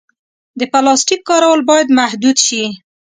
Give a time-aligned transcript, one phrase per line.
[0.59, 2.63] د پلاسټیک کارول باید محدود شي.